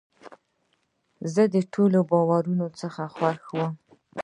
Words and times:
زه 1.33 1.43
د 1.53 1.55
ټولو 1.73 1.99
بریاوو 2.09 2.67
څخه 2.81 3.01
خوښ 3.15 3.41
یم. 3.59 3.73